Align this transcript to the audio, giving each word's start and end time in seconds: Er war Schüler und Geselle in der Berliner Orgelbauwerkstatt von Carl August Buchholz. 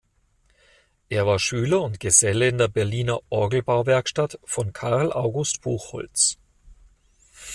Er 1.09 1.27
war 1.27 1.37
Schüler 1.37 1.83
und 1.83 1.99
Geselle 1.99 2.47
in 2.49 2.57
der 2.57 2.69
Berliner 2.69 3.19
Orgelbauwerkstatt 3.29 4.39
von 4.43 4.73
Carl 4.73 5.13
August 5.13 5.61
Buchholz. 5.61 6.39